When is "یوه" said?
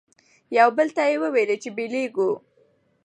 0.57-0.73